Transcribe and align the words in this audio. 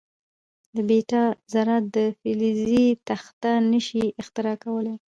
د 0.75 0.77
بیټا 0.89 1.23
ذرات 1.53 1.93
فلزي 2.19 2.85
تخته 3.07 3.51
نه 3.71 3.79
شي 3.87 4.05
اختراق 4.21 4.57
کولای. 4.63 4.95